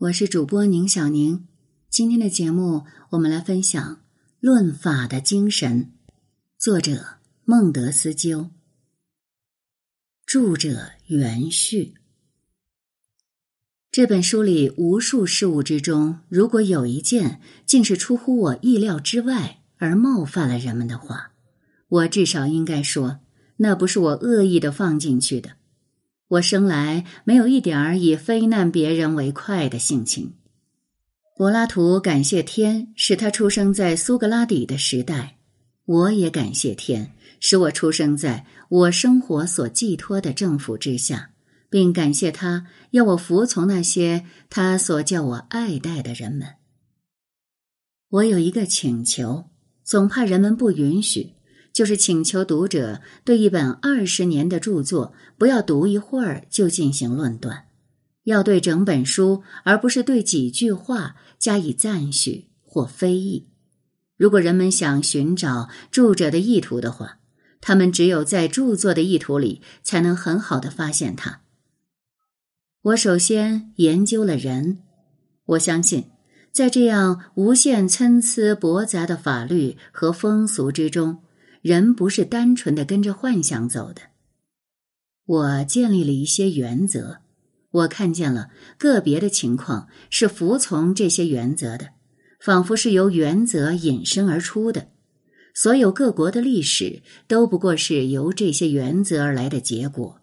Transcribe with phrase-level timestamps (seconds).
[0.00, 1.46] 我是主播宁小宁，
[1.90, 3.96] 今天的节目我们来分享
[4.40, 5.92] 《论法的精神》，
[6.56, 8.48] 作者孟德斯鸠，
[10.24, 11.92] 著者袁旭。
[13.92, 21.32] 这本书里无数事物之中，如果有一件竟是出乎我意料之外而冒犯了人们的话，
[21.88, 23.20] 我至少应该说，
[23.58, 25.59] 那不是我恶意的放进去的。
[26.30, 30.34] 我生来没有一点儿以非难别人为快的性情。
[31.36, 35.38] 柏拉图感谢天使他出生在苏格拉底的时代，
[35.86, 41.30] 我也感谢天使我出生在我生活所寄托的政府之下，
[41.68, 46.46] 并感谢他要我服从那些他所叫我爱戴的人们。
[48.10, 49.46] 我有一个请求，
[49.82, 51.32] 总怕人们不允许。
[51.72, 57.66] 就是请求读者对一本二十年的著作不要读一会儿就进行论断，
[58.24, 63.46] 要对整本书，而不是对几句话加以赞许或非议。
[64.16, 67.18] 如果人们想寻找著者的意图的话，
[67.60, 71.40] 他们只有在著作的意图里才能很好的发现它。
[72.82, 74.78] 我首先研究了人，
[75.44, 76.10] 我相信，
[76.50, 81.22] 在这样无限参差驳杂的法律和风俗之中。
[81.62, 84.02] 人不是单纯的跟着幻想走的。
[85.26, 87.18] 我建立了一些原则，
[87.70, 91.90] 我看见了个别的情况是服从这些原则的，
[92.40, 94.88] 仿佛是由原则引申而出的。
[95.54, 100.20] 所有各国的历史都不过是由这些原则而来的结果。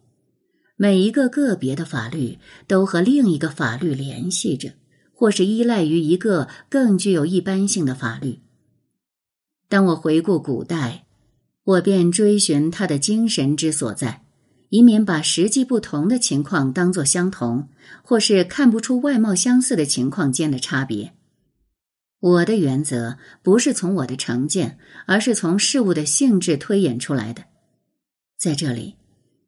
[0.76, 4.74] 每一个个别的法律都和另一个法律联系着，
[5.14, 8.40] 或是依赖于一个更具有一般性的法律。
[9.70, 11.07] 当我回顾古代。
[11.68, 14.22] 我便追寻他的精神之所在，
[14.70, 17.68] 以免把实际不同的情况当作相同，
[18.02, 21.12] 或是看不出外貌相似的情况间的差别。
[22.22, 27.44] 我的原则不是从我的成见，而是从事物的性质推演出来的。
[28.40, 28.96] 在这里，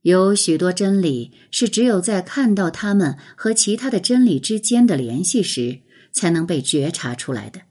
[0.02, 5.80] 有许多真理是只有在看到它们和其他的真理之间的联系时，
[6.12, 7.62] 才能被觉察出来的。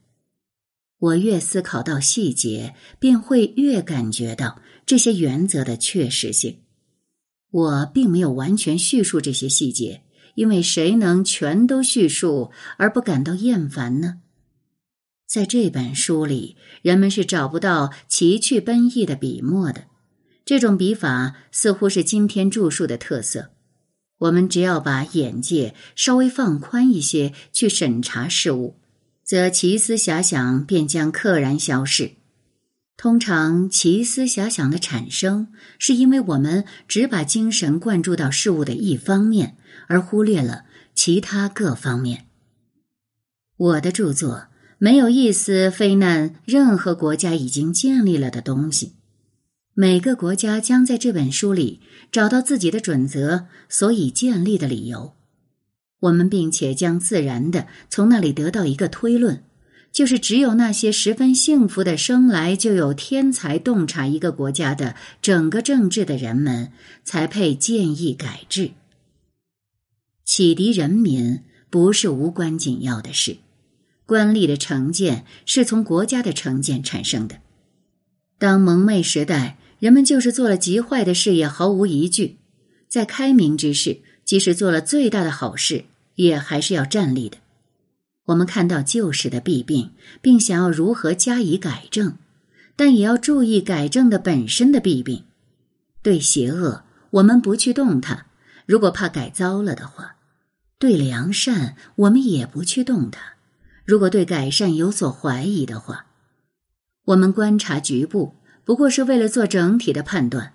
[0.98, 6.60] 我越思考到细节，便会越感觉到这些原则的确实性。
[7.50, 10.02] 我并没有完全叙述这些细节，
[10.34, 14.20] 因为谁能全都叙述而不感到厌烦呢？
[15.26, 19.84] 在这本书里，人们是找不到奇趣奔逸的笔墨的。
[20.44, 23.50] 这种笔法似乎是今天著述的特色。
[24.18, 28.77] 我们只要把眼界稍微放宽一些，去审查事物。
[29.28, 32.12] 则奇思遐想便将溘然消逝。
[32.96, 42.24] 通常，奇思遐想的产生，是因为我们只把精神灌注到事物的一方面，而忽略了其他各方面。
[43.58, 44.46] 我的著作
[44.78, 48.94] 没有一丝非难任何国家已经建立了的东西。
[49.74, 55.17] 每个国家将在这本书里找到自己的准则，所以建立的理由。
[56.00, 59.42] 我们并且将自然的从那里得到一个推论，
[59.90, 66.70] 就是只有那些十分幸福的生来就有天才洞察一个国家的整个政治的人们，
[67.04, 68.70] 才配建议改制。
[70.24, 73.38] 启迪人民不是无关紧要的事，
[74.06, 77.40] 官吏的成见是从国家的成见产生的。
[78.38, 82.36] 当蒙昧时代，人们就是做了极坏的事也毫无疑惧；
[82.88, 87.38] 在开明之时，即使做了最大的好事，也还是要站立的。
[88.26, 92.12] 我们看到旧时的弊病，并想要如何加以改正，
[92.76, 95.24] 但也要注意改正的本身的弊病。
[96.02, 98.26] 对邪恶，我们不去动它；
[98.66, 100.16] 如果怕改糟了的话，
[100.78, 103.18] 对良善，我们也不去动它；
[103.86, 106.04] 如果对改善有所怀疑的话，
[107.06, 108.34] 我们观察局部，
[108.66, 110.52] 不过是为了做整体的判断。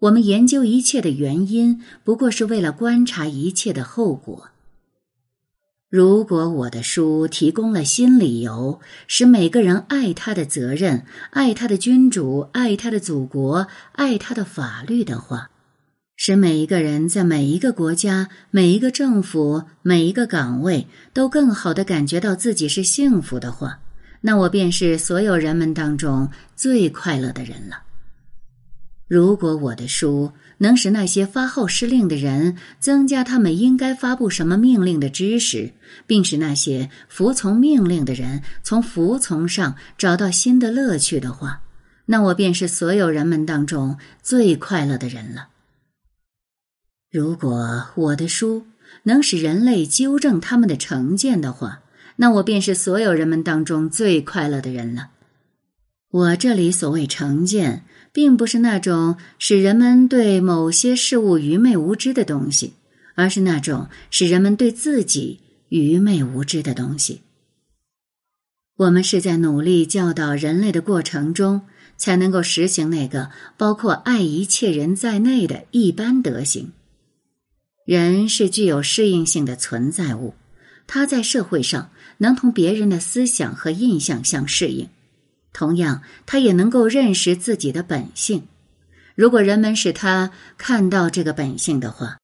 [0.00, 4.48] 我们研究一切的原因，不过是为了观察一切的后果。
[5.90, 15.50] 如果我的书提供了新理由，使每个人爱他的责任、爱他的君主、爱他的祖国、爱他的法律的话，
[16.16, 23.80] 使每一个人在每一个国家、每一个政府、每一个岗位都更好的感觉到自己是幸福的话，
[24.22, 27.89] 那我便是所有人们当中最快乐的人了。
[29.10, 35.72] 如果我的书能使那些发号施令的人增加他们应该发布什么命令的知识，
[36.06, 41.62] 并使那些服从命令的人从服从上找到新的乐趣的话，
[42.06, 45.48] 那我便是所有人们当中最快乐的人了。
[47.10, 48.64] 如果我的书
[49.02, 51.80] 能使人类纠正他们的成见的话，
[52.14, 55.08] 那我便是所有人们当中最快乐的人了。
[56.10, 62.72] 我这里所谓成见，并不是那种使人们对某些事物愚昧无知的东西，
[63.14, 67.22] 而是那种使人们对自己愚昧无知的东西。
[68.76, 71.60] 我们是在努力教导人类的过程中，
[71.96, 76.72] 才能够实行那个包括爱一切人在内的一般德行。
[77.84, 80.34] 人是具有适应性的存在物，
[80.88, 84.88] 他在社会上能同别人的思想和印象相适应。
[85.52, 88.46] 同样，他也能够认识自己的本性。
[89.14, 92.18] 如果人们使他看到这个本性的话，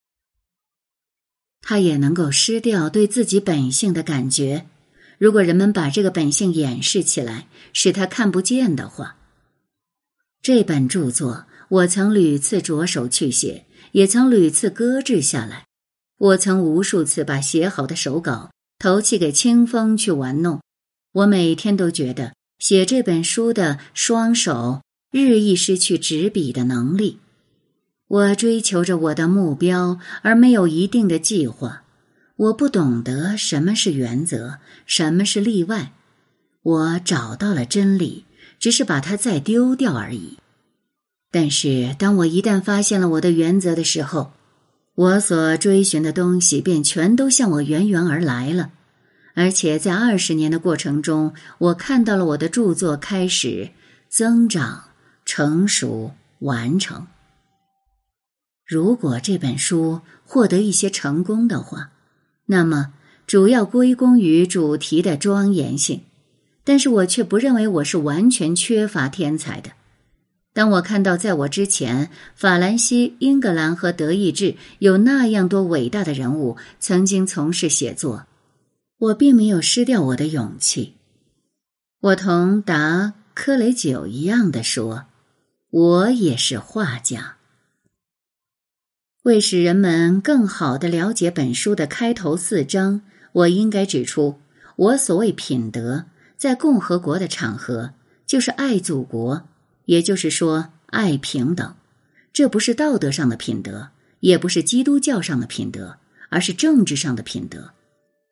[1.60, 4.66] 他也能够失掉对自己本性的感觉。
[5.18, 9.16] 如果人们把这个本性掩饰起来，使他看不见的话，
[10.40, 15.64] 这本著作我曾屡次着手去写，也曾屡次搁置下来。
[16.18, 20.62] 我曾无数次把写好的手稿投弃给清风去玩弄。
[21.12, 22.35] 我每天都觉得。
[22.58, 27.18] 写这本书的双手日益失去执笔的能力。
[28.08, 31.82] 我追求着我的目标，而没有一定的计划。
[32.36, 35.92] 我不懂得什么是原则，什么是例外。
[36.62, 38.24] 我找到了真理，
[38.58, 40.38] 只是把它再丢掉而已。
[41.30, 44.32] 但是，当我一旦发现了我的原则的时候，
[44.94, 48.70] 我所追寻的东西便全都向我源源而来了。
[49.36, 53.68] 而且在二十年的过程中，我看到了我的著作开始
[54.08, 54.84] 增长、
[55.26, 57.06] 成熟、完成。
[58.66, 61.90] 如果这本书获得一些成功的话，
[62.46, 62.94] 那么
[63.26, 66.00] 主要归功于主题的庄严性。
[66.64, 69.70] 但是我却不认为我是完全缺乏天才的。
[70.54, 78.25] 当我看到在我之前，法兰西、英格兰和德意志有那样多伟大的人物曾经从事写作。
[78.98, 80.94] 我并没有失掉我的勇气。
[82.00, 85.06] 我同达科雷九一样的说
[85.70, 87.36] ：“我也是画家。”
[89.24, 93.02] 为使人们更好的了解本书的开头四章，
[93.32, 94.38] 我应该指出，
[94.76, 96.06] 我所谓品德，
[96.36, 97.94] 在共和国的场合
[98.24, 99.48] 就是爱祖国，
[99.86, 101.74] 也就是说爱平等。
[102.32, 103.88] 这不是道德上的品德，
[104.20, 107.72] 也不是基督教上的品德，而是政治上的品德。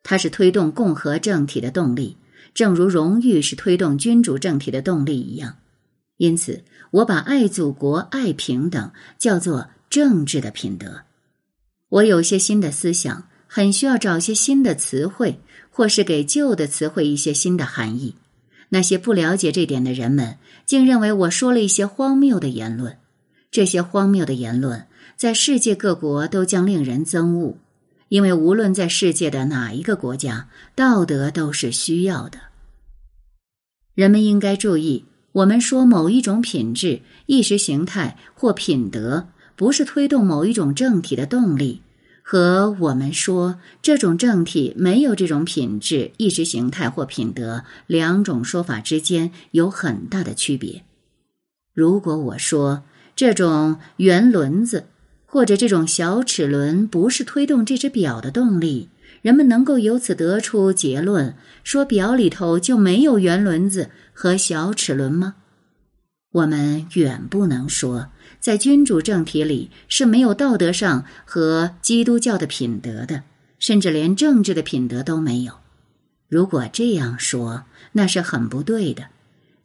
[0.07, 2.15] 它是推动共和政体的动力，
[2.53, 5.57] 正如荣誉是推动君主政体的动力一样。
[6.17, 11.01] 因此，我把爱祖国、爱平等叫做政治的品德。
[11.89, 15.39] 我有些新的思想，很需要找些新的词汇，
[15.71, 18.13] 或是给旧的词汇一些新的含义。
[18.69, 20.37] 那些不了解这点的人们，
[20.67, 22.99] 竟认为我说了一些荒谬的言论。
[23.49, 24.85] 这些荒谬的言论，
[25.17, 27.57] 在世界各国都将令人憎恶。
[28.09, 32.39] 因为无论在世界的哪一个国家，道德都是需要的。
[33.93, 41.81] 人们应该注意，我们说某一种品质、意识形态或品德，不是推动某一种政体的动力，
[42.21, 50.83] 和我们说这种政体没有这种品质、意识形态或品德两种说法之间有很大的区别。
[51.73, 52.83] 如果我说
[53.15, 54.85] 这种圆轮子，
[55.35, 58.87] 或者这种小齿轮不是推动这只表的动力，
[59.21, 65.35] 人们能够由此得出结论，说表里头就没有圆轮子和小齿轮吗？
[66.31, 73.23] 我们远不能说，在君主政体里是没有道德上和基督教的品德的，
[73.59, 75.55] 甚至连政治的品德都没有。
[76.29, 79.07] 如果这样说，那是很不对的。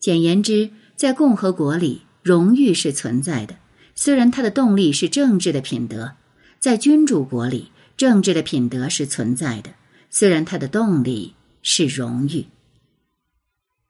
[0.00, 3.54] 简言之，在共和国里，荣誉是存在的。
[4.02, 6.12] 虽然它的动力是政治的品德，
[6.58, 9.74] 在君主国里，政治的品德是存在的。
[10.08, 12.46] 虽然它的动力是荣誉。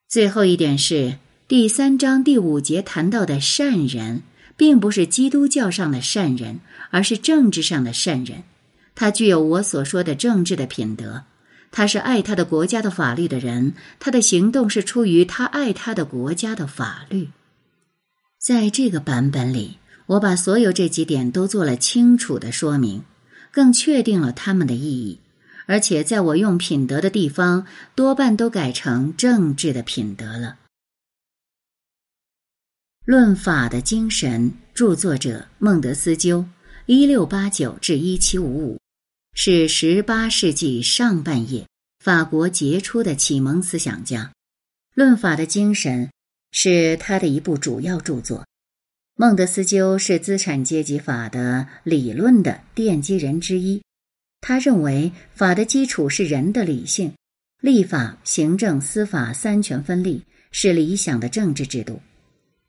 [0.08, 4.24] 最后一点是第三章第五节谈到的善人，
[4.56, 6.58] 并不是基督教上的善人，
[6.90, 8.42] 而是政治上的善人。
[8.96, 11.22] 他具有我所说的政治的品德，
[11.70, 17.28] 他是爱他的国家的法律的人，他的行动是出于他爱他的国家的法律。
[18.40, 19.76] 在这个版本里。
[20.10, 23.04] 我把所有这几点都做了清楚的说明，
[23.52, 25.20] 更确定了它们的意义，
[25.66, 27.64] 而且在我用品德的地方，
[27.94, 30.58] 多半都改成政治的品德了。
[33.04, 36.44] 《论法的精神》著作者孟德斯鸠，
[36.86, 38.80] 一六八九至一七五五，
[39.34, 41.64] 是十八世纪上半叶
[42.04, 44.24] 法国杰出的启蒙思想家。
[44.94, 46.06] 《论法的精神》
[46.50, 48.44] 是他的一部主要著作。
[49.20, 53.82] 孟德斯鸠是资产阶级法的理论的奠基人之一。
[54.40, 57.12] 他认为法的基础是人的理性，
[57.60, 60.22] 立法、行政、司法三权分立
[60.52, 62.00] 是理想的政治制度。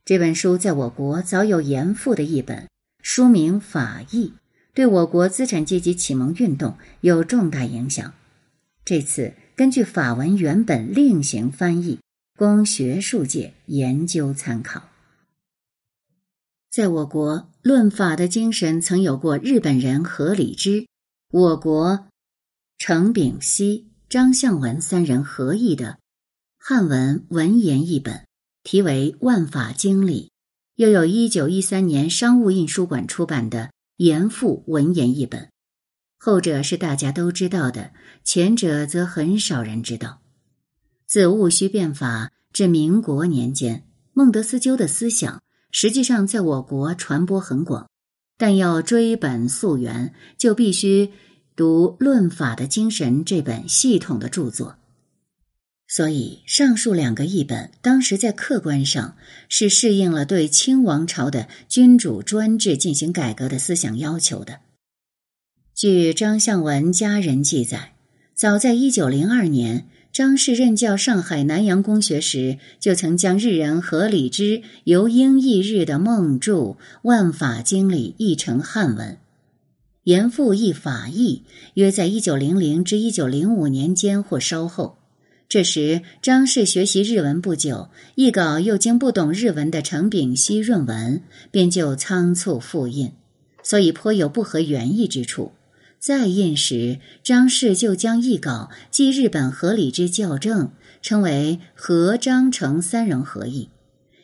[0.04, 2.68] 这本书在我国早有严复的译本，
[3.02, 4.34] 书名《法义》，
[4.74, 8.14] 对我国资产阶级启蒙运动有重大影响。
[8.84, 12.00] 这次根据法文原本另行翻译，
[12.38, 14.91] 供学术界研究参考。
[16.72, 20.88] 在我国，论法的精神曾有过日本人何礼之。
[21.30, 22.08] 我国
[22.78, 26.00] 程炳熙、张向文三人合译的
[26.58, 28.26] 汉文文言译本，
[28.64, 30.32] 题为《万法经理》；
[30.82, 35.50] 又有一九一三年商务印书馆出版的严复文言译本。
[36.18, 37.92] 后者是大家都知道的，
[38.24, 40.22] 前者则很少人知道。
[41.06, 47.88] 自戊戌变法至民国年间，孟德斯鸠的思想实际上在我国传播很广。
[48.38, 51.12] 但要追本溯源，就必须
[51.56, 54.78] 读《论法的精神》这本系统的著作。
[55.88, 59.16] 所以，上述两个译本当时在客观上
[59.48, 64.62] 是适应了对清王朝的君主专制进行改革的思想要求的。
[65.76, 67.94] 据张向文家人记载，
[68.34, 69.88] 早在一九零二年。
[70.14, 76.54] 张氏任教上海南洋公学时，就曾将日人何礼之由英译日的孟著
[77.04, 79.18] 《万法经》里译成汉文。
[80.04, 81.44] 严复译法译，
[81.76, 84.98] 约在一九零零至一九零五年间或稍后。
[85.48, 93.12] 这时张氏学习日文不久，译稿又经不懂日文的程炳熙润文，便就仓促复印，
[93.64, 95.52] 所以颇有不合原意之处。
[96.02, 103.70] 再印时，张氏就将译稿寄日本合理之校正，称为和张成三人合译。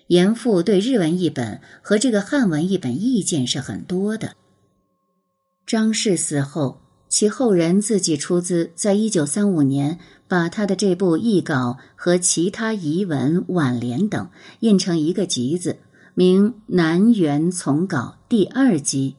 [0.08, 4.34] 严复对日文译本和这个汉文译本意见是很多的。
[5.68, 14.28] 张氏死后，其后人自己出资，在一九三五年把他的这部译稿和其他遗文挽联等
[14.62, 15.78] 印成一个集子，
[16.16, 19.16] 名《南园丛稿》第二集，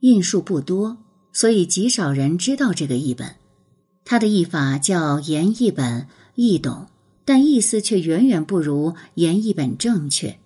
[0.00, 0.98] 印数不多。
[1.32, 3.36] 所以极少人知道这个译本，
[4.04, 6.88] 它的译法叫言译本易懂，
[7.24, 10.38] 但意思却远远不如言译本正确。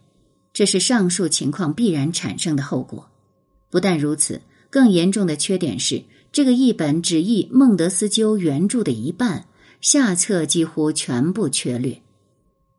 [0.53, 3.11] 这是上述情况必然产生的后果。
[3.69, 4.41] 不但如此，
[4.71, 9.47] 更严重的缺点是，这个译本只译孟德斯鸠原著的一半，
[9.81, 12.01] 下册几乎全部缺略。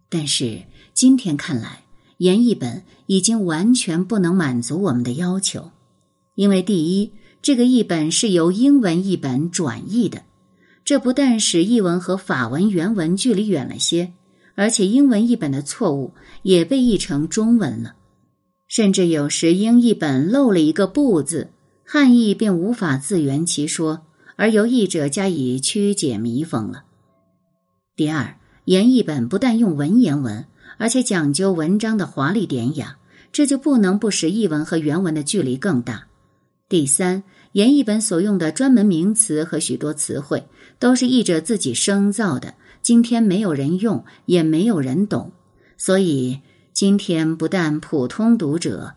[0.10, 1.84] 但是今天看来，
[2.20, 5.72] 言译本已经完全不能满足我们的要求，
[6.36, 7.12] 因为第一。
[7.42, 10.24] 这个译本是由英文译本转译的，
[10.84, 14.12] 这不但使译文和法文原文距离远了些，
[14.56, 17.96] 而且英文译本的错误也被译成中文了，
[18.68, 21.52] 甚至有时英译本漏了一个“不”字，
[21.86, 24.02] 汉译便无法自圆其说，
[24.36, 26.84] 而由译者加以曲解弥缝了。
[27.96, 30.46] 第二，言译本不但用文言文，
[30.78, 32.98] 而且讲究文章的华丽典雅，
[33.32, 36.07] 这就不能不使译文和原文的距离更大。
[36.70, 40.46] 第三，言译本所用的专门名词和许多词汇
[40.80, 45.32] 都是译者自己生造的，今天没有人用，也没有人懂，
[45.78, 46.42] 所以
[46.74, 48.96] 今天不但普通读者，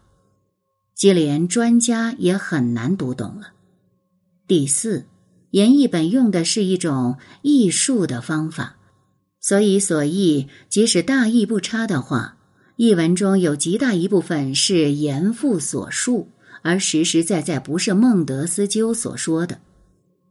[0.97, 3.53] 就连专家也很难读懂了。
[4.49, 5.07] 第四，
[5.53, 8.79] 言译本用的是一种译术的方法，
[9.41, 12.37] 所以所译即使大意不差的话，
[12.75, 16.33] 译文中有极大一部分是言复所述。
[16.62, 19.59] 而实实在在不是孟德斯鸠所说的。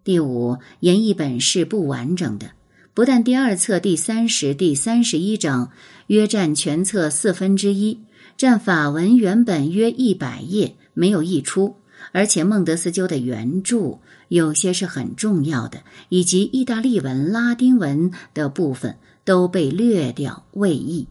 [0.03, 2.51] 第五，言译本是不完整的，
[2.93, 5.71] 不但第二册第三十、第三十一章
[6.07, 7.99] 约占全册四分之一，
[8.37, 11.75] 占法文原本约一百页没有译出，
[12.11, 21.07] 而且孟德斯鸠的原著有些是很重要的，以及意大利文、拉丁文的部分都被略掉未译，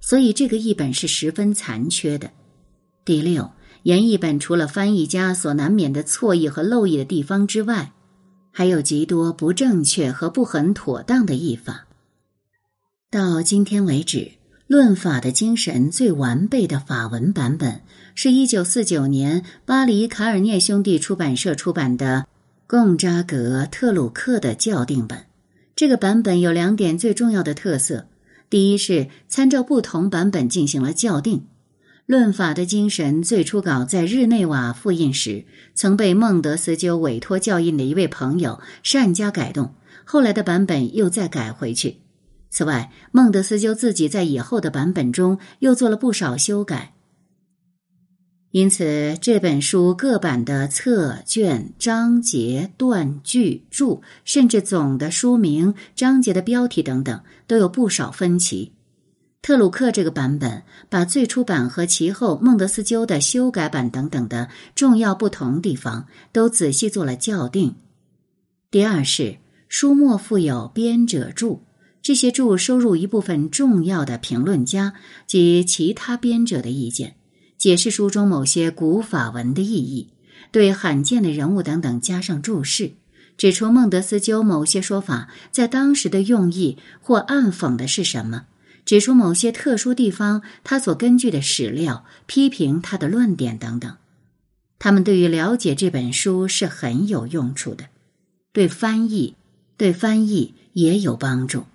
[0.00, 2.30] 所以这个译本是十分残缺的。
[3.04, 3.50] 第六。
[3.82, 7.92] 言译本除了翻译家所难免的错译和漏译的地方之外，
[8.50, 11.86] 还有极多不正确和不很妥当的译法。
[13.10, 14.18] 到今天为止，
[14.66, 17.80] 《论法的精神》最完备的法文版本
[18.14, 22.26] 是一九四九年巴黎卡尔涅兄弟出版社出版的
[22.66, 25.24] 贡扎格特鲁克的校订本。
[25.74, 28.06] 这个版本有两点最重要的特色：
[28.48, 31.46] 第一是参照不同版本进行了校订。
[32.10, 41.98] 论法的精神最初稿在日内瓦复印时，曾被孟德斯鸠委托校印的一位朋友善加改动，后来的版本又再改回去。
[42.50, 46.94] 此外，孟德斯鸠自己在以后的版本中又做了不少修改。
[48.50, 58.72] 因此，这本书各版的册卷、章节、段句、注，甚至总的书名、章节的标题等等，都有不少分歧。
[59.42, 67.74] 特鲁克这个版本把最初版和其后孟德斯鸠的修改版等等的重要不同地方都仔细做了校订。
[68.70, 71.62] 第二是书末附有编者注，
[72.02, 74.92] 这些注收入一部分重要的评论家
[75.26, 77.16] 及其他编者的意见。
[77.56, 80.08] 解释书中某些古法文的意义，
[80.50, 82.92] 对罕见的人物等等加上注释，
[83.36, 88.46] 指出孟德斯鸠某些说法在当时的用意或暗讽的是什么，
[88.90, 93.96] 指出某些特殊地方他所根据的史料，批评他的论点等等。
[94.80, 97.84] 他们对于了解这本书是很有用处的，
[98.52, 99.36] 对翻译
[99.76, 101.66] 对翻译也有帮助。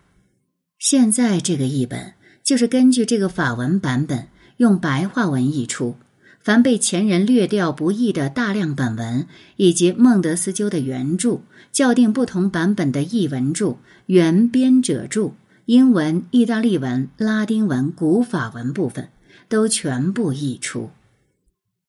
[0.77, 4.27] 现在这个译本就是根据这个法文版本。
[4.57, 5.95] 用白话文译出，
[6.41, 11.39] 凡被前人略掉不易的大量本文，以及孟德斯鸠的原著，
[11.71, 15.33] 校订不同版本的译文著、原编者著、
[15.67, 19.09] 英文、意大利文、拉丁文、古法文部分，
[19.49, 20.91] 都全部译出。